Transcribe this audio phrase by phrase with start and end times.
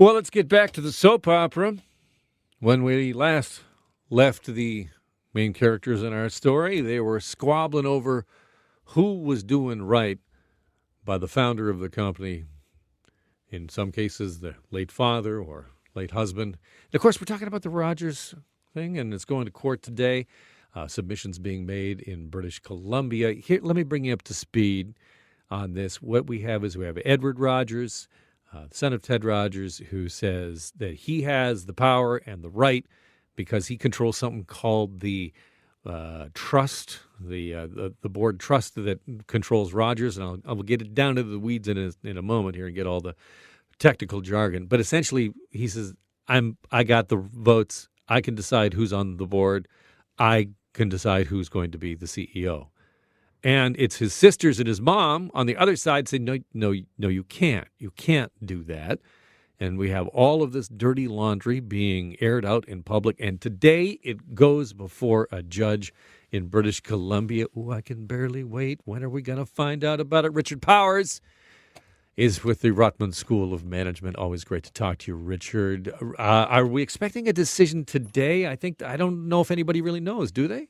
[0.00, 1.76] Well, let's get back to the soap opera.
[2.58, 3.60] When we last
[4.08, 4.88] left the
[5.34, 8.24] main characters in our story, they were squabbling over
[8.84, 10.18] who was doing right
[11.04, 12.44] by the founder of the company.
[13.50, 16.56] In some cases, the late father or late husband.
[16.86, 18.34] And of course, we're talking about the Rogers
[18.72, 20.26] thing, and it's going to court today.
[20.74, 23.32] Uh, submissions being made in British Columbia.
[23.32, 24.94] Here, let me bring you up to speed
[25.50, 26.00] on this.
[26.00, 28.08] What we have is we have Edward Rogers
[28.52, 32.86] uh, son of Ted Rogers, who says that he has the power and the right
[33.36, 35.32] because he controls something called the
[35.86, 40.82] uh, trust, the, uh, the, the board trust that controls Rogers, and I'll, I'll get
[40.82, 43.14] it down to the weeds in a, in a moment here and get all the
[43.78, 44.66] technical jargon.
[44.66, 45.94] But essentially, he says,
[46.28, 47.88] "I'm I got the votes.
[48.08, 49.68] I can decide who's on the board.
[50.18, 52.68] I can decide who's going to be the CEO."
[53.42, 57.08] And it's his sisters and his mom on the other side saying, no, no, no,
[57.08, 57.68] you can't.
[57.78, 58.98] You can't do that.
[59.58, 63.16] And we have all of this dirty laundry being aired out in public.
[63.18, 65.92] And today it goes before a judge
[66.30, 67.46] in British Columbia.
[67.56, 68.80] Oh, I can barely wait.
[68.84, 70.32] When are we going to find out about it?
[70.32, 71.20] Richard Powers
[72.16, 74.16] is with the Rotman School of Management.
[74.16, 75.92] Always great to talk to you, Richard.
[76.18, 78.46] Uh, are we expecting a decision today?
[78.46, 80.68] I think, I don't know if anybody really knows, do they?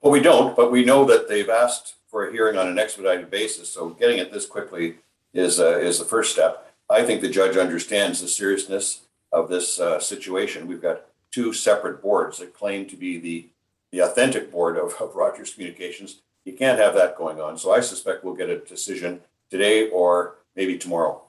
[0.00, 3.30] Well, we don't, but we know that they've asked for a hearing on an expedited
[3.30, 3.68] basis.
[3.68, 4.96] So getting it this quickly
[5.34, 6.74] is uh, is the first step.
[6.88, 10.66] I think the judge understands the seriousness of this uh, situation.
[10.66, 13.48] We've got two separate boards that claim to be the
[13.92, 16.22] the authentic board of, of Rogers Communications.
[16.46, 17.58] You can't have that going on.
[17.58, 21.22] So I suspect we'll get a decision today or maybe tomorrow.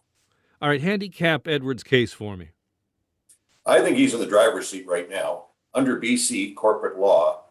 [0.62, 2.52] All right, handicap Edwards' case for me.
[3.66, 5.48] I think he's in the driver's seat right now.
[5.74, 7.42] Under BC corporate law,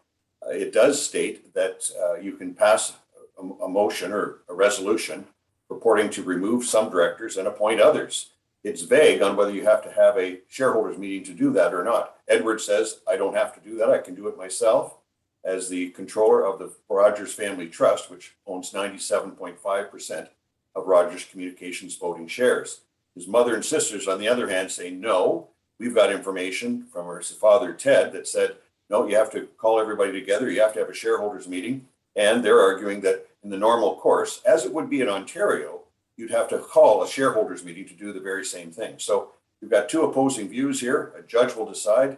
[0.43, 2.97] uh, it does state that uh, you can pass
[3.39, 5.25] a, motion or a resolution
[5.69, 8.31] purporting to remove some directors and appoint others.
[8.63, 11.83] It's vague on whether you have to have a shareholders meeting to do that or
[11.83, 12.15] not.
[12.27, 13.89] Edward says, I don't have to do that.
[13.89, 14.97] I can do it myself.
[15.43, 20.27] As the controller of the Rogers Family Trust, which owns 97.5%
[20.75, 22.81] of Rogers Communications voting shares.
[23.15, 25.47] His mother and sisters, on the other hand, say, no,
[25.79, 28.57] we've got information from her father, Ted, that said,
[28.89, 30.49] no, you have to call everybody together.
[30.49, 31.87] You have to have a shareholders meeting.
[32.17, 35.81] And they're arguing that in the normal course, as it would be in Ontario,
[36.17, 38.95] you'd have to call a shareholders meeting to do the very same thing.
[38.97, 39.29] So
[39.61, 41.13] you've got two opposing views here.
[41.17, 42.17] A judge will decide,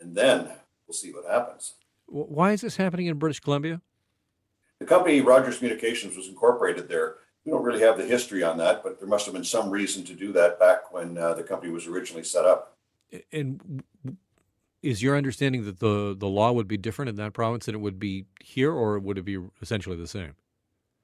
[0.00, 0.50] and then
[0.86, 1.74] we'll see what happens.
[2.06, 3.80] Why is this happening in British Columbia?
[4.78, 7.16] The company Rogers Communications was incorporated there.
[7.44, 10.04] We don't really have the history on that, but there must have been some reason
[10.04, 12.76] to do that back when uh, the company was originally set up.
[13.32, 13.82] And
[14.82, 17.78] is your understanding that the, the law would be different in that province than it
[17.78, 20.34] would be here, or would it be essentially the same?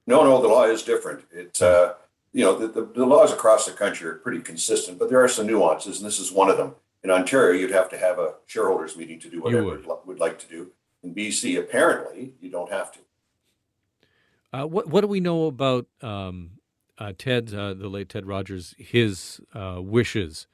[0.07, 1.25] No, no, the law is different.
[1.33, 1.95] It's uh,
[2.33, 5.29] you know the, the, the, laws across the country are pretty consistent, but there are
[5.29, 6.75] some nuances, and this is one of them.
[7.03, 9.87] In Ontario, you'd have to have a shareholders meeting to do what you would.
[10.07, 10.73] would like to do.
[11.03, 12.99] In BC, apparently, you don't have to.
[14.53, 16.51] Uh, what what do we know about um,
[16.99, 20.47] uh, Ted, uh, the late Ted Rogers, his uh, wishes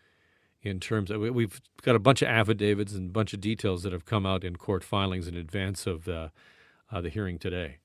[0.63, 3.93] in terms of we've got a bunch of affidavits and a bunch of details that
[3.93, 6.31] have come out in court filings in advance of the
[6.93, 7.79] uh, the hearing today.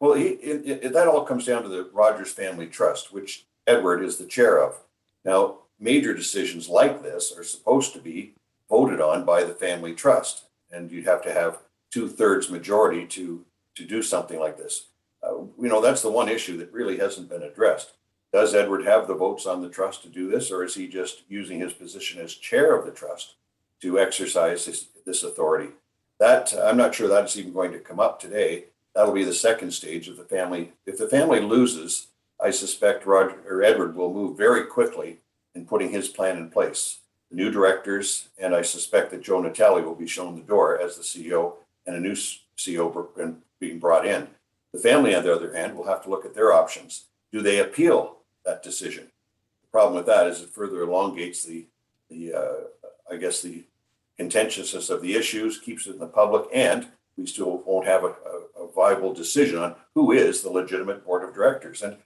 [0.00, 4.02] Well, he, it, it, that all comes down to the Rogers Family Trust, which Edward
[4.02, 4.76] is the chair of.
[5.24, 8.34] Now, major decisions like this are supposed to be
[8.68, 11.58] voted on by the family trust, and you'd have to have
[11.90, 13.44] two thirds majority to
[13.76, 14.88] to do something like this.
[15.22, 17.92] Uh, you know, that's the one issue that really hasn't been addressed.
[18.32, 21.22] Does Edward have the votes on the trust to do this, or is he just
[21.28, 23.34] using his position as chair of the trust
[23.80, 25.70] to exercise this, this authority?
[26.20, 28.64] That I'm not sure that's even going to come up today.
[28.94, 30.72] That'll be the second stage of the family.
[30.84, 32.08] If the family loses,
[32.42, 35.18] I suspect Roger or Edward will move very quickly
[35.54, 36.98] in putting his plan in place.
[37.30, 40.96] The new directors, and I suspect that Joe Natale will be shown the door as
[40.96, 41.54] the CEO
[41.86, 44.28] and a new CEO being brought in.
[44.72, 47.04] The family, on the other hand, will have to look at their options.
[47.32, 48.17] Do they appeal
[48.48, 49.04] that decision.
[49.62, 51.66] The problem with that is it further elongates the,
[52.10, 52.54] the uh,
[53.12, 53.64] I guess, the
[54.16, 58.08] contentiousness of the issues, keeps it in the public, and we still won't have a,
[58.08, 61.82] a, a viable decision on who is the legitimate board of directors.
[61.82, 61.96] And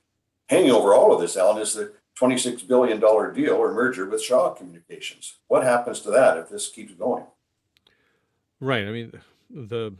[0.48, 4.52] hanging over all of this, Alan, is the $26 billion deal or merger with Shaw
[4.52, 5.36] Communications.
[5.48, 7.24] What happens to that if this keeps going?
[8.60, 8.86] Right.
[8.86, 9.12] I mean,
[9.50, 9.94] the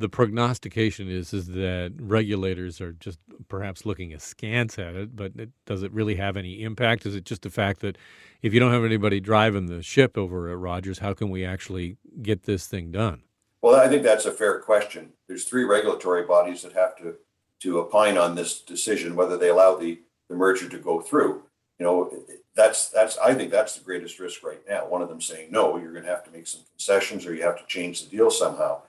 [0.00, 3.18] the prognostication is is that regulators are just
[3.48, 7.06] perhaps looking askance at it, but it, does it really have any impact?
[7.06, 7.96] Is it just the fact that
[8.42, 11.98] if you don't have anybody driving the ship over at Rogers, how can we actually
[12.22, 13.22] get this thing done?
[13.62, 15.12] Well, I think that's a fair question.
[15.28, 17.16] There's three regulatory bodies that have to
[17.60, 20.00] to opine on this decision whether they allow the,
[20.30, 21.42] the merger to go through.
[21.78, 22.10] you know,
[22.56, 24.88] that's that's I think that's the greatest risk right now.
[24.88, 27.42] One of them saying no, you're going to have to make some concessions or you
[27.42, 28.82] have to change the deal somehow.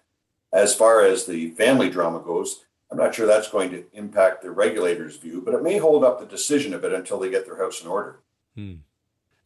[0.54, 4.52] As far as the family drama goes, I'm not sure that's going to impact the
[4.52, 7.58] regulator's view, but it may hold up the decision a bit until they get their
[7.58, 8.20] house in order.
[8.56, 8.74] Hmm.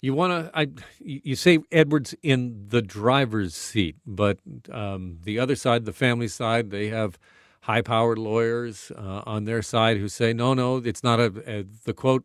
[0.01, 0.59] You want to?
[0.59, 0.67] I
[0.99, 4.37] you say Edwards in the driver's seat, but
[4.71, 7.17] um, the other side, the family side, they have
[7.61, 11.93] high-powered lawyers uh, on their side who say, no, no, it's not a, a the
[11.93, 12.23] quote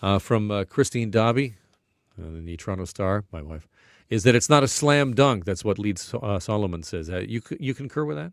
[0.00, 1.56] uh, from uh, Christine Dobby,
[2.18, 3.68] uh, the Toronto Star, my wife,
[4.10, 5.44] is that it's not a slam dunk.
[5.44, 7.10] That's what Lead uh, Solomon says.
[7.10, 8.32] Uh, you you concur with that?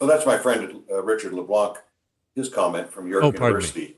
[0.00, 1.78] Well, that's my friend Richard LeBlanc,
[2.34, 3.80] his comment from York oh, University.
[3.80, 3.94] Me.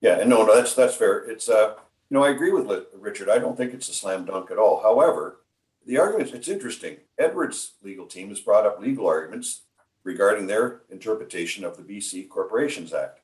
[0.00, 1.18] Yeah, and no, no, that's that's fair.
[1.30, 1.74] It's uh,
[2.10, 3.28] you know, I agree with Richard.
[3.28, 4.82] I don't think it's a slam dunk at all.
[4.82, 5.40] However,
[5.86, 6.98] the arguments, it's interesting.
[7.18, 9.62] Edwards' legal team has brought up legal arguments
[10.02, 13.20] regarding their interpretation of the BC Corporations Act.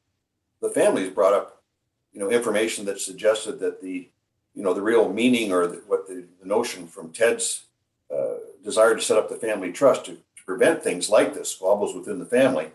[0.61, 1.63] The families brought up,
[2.13, 4.11] you know, information that suggested that the,
[4.55, 7.67] you know, the real meaning or the, what the, the, notion from Ted's
[8.15, 11.95] uh, desire to set up the family trust to, to prevent things like this, squabbles
[11.95, 12.69] within the family,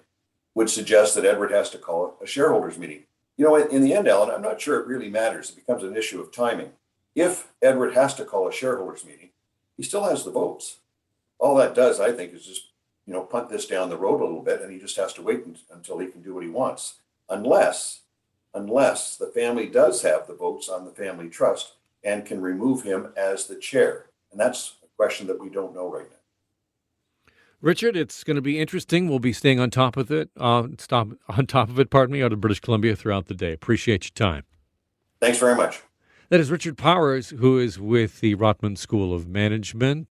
[0.53, 3.03] would suggest that Edward has to call a shareholders meeting.
[3.37, 5.49] You know, in the end, Alan, I'm not sure it really matters.
[5.49, 6.71] It becomes an issue of timing.
[7.13, 9.29] If Edward has to call a shareholders meeting,
[9.75, 10.77] he still has the votes.
[11.37, 12.69] All that does, I think, is just
[13.05, 15.21] you know, punt this down the road a little bit, and he just has to
[15.21, 16.95] wait until he can do what he wants,
[17.29, 18.01] unless,
[18.55, 21.73] unless the family does have the votes on the family trust
[22.03, 25.91] and can remove him as the chair, and that's a question that we don't know
[25.91, 26.15] right now.
[27.61, 29.09] Richard, it's going to be interesting.
[29.09, 31.89] We'll be staying on top of it, uh, stop on top of it.
[31.89, 33.53] Pardon me, out of British Columbia throughout the day.
[33.53, 34.43] Appreciate your time.
[35.19, 35.81] Thanks very much.
[36.29, 40.07] That is Richard Powers, who is with the Rotman School of Management.